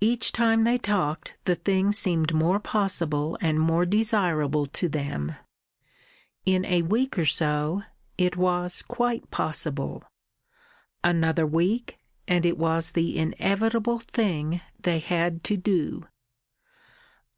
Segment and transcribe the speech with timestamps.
[0.00, 5.34] Each time they talked the thing seemed more possible and more desirable to them.
[6.46, 7.82] In a week or so
[8.16, 10.04] it was quite possible.
[11.04, 16.06] Another week, and it was the inevitable thing they had to do.